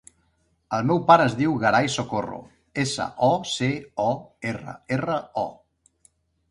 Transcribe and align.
El 0.77 0.87
meu 0.91 1.01
pare 1.11 1.27
es 1.31 1.35
diu 1.41 1.53
Gerai 1.65 1.89
Socorro: 1.97 2.39
essa, 2.85 3.07
o, 3.31 3.33
ce, 3.53 3.71
o, 4.09 4.09
erra, 4.55 4.79
erra, 4.99 5.21
o. 5.49 5.51